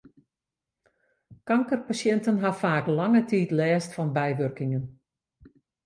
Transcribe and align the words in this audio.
Kankerpasjinten 1.51 2.41
ha 2.43 2.51
faak 2.63 2.85
lange 2.99 3.21
tiid 3.29 3.49
lêst 3.59 3.91
fan 3.95 4.09
bywurkingen. 4.17 4.83